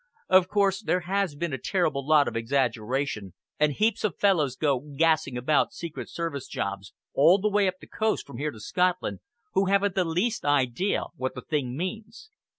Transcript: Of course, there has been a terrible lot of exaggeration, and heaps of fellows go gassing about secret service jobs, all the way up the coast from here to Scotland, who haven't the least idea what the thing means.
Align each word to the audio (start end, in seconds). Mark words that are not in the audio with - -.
Of 0.29 0.47
course, 0.47 0.81
there 0.81 1.01
has 1.01 1.35
been 1.35 1.53
a 1.53 1.59
terrible 1.59 2.03
lot 2.03 2.27
of 2.27 2.35
exaggeration, 2.35 3.35
and 3.59 3.71
heaps 3.71 4.03
of 4.03 4.17
fellows 4.17 4.55
go 4.55 4.79
gassing 4.97 5.37
about 5.37 5.73
secret 5.73 6.09
service 6.09 6.47
jobs, 6.47 6.95
all 7.13 7.37
the 7.37 7.51
way 7.51 7.67
up 7.67 7.75
the 7.79 7.85
coast 7.85 8.25
from 8.25 8.37
here 8.37 8.49
to 8.49 8.59
Scotland, 8.59 9.19
who 9.53 9.65
haven't 9.67 9.93
the 9.93 10.03
least 10.03 10.43
idea 10.43 11.03
what 11.17 11.35
the 11.35 11.41
thing 11.41 11.77
means. 11.77 12.31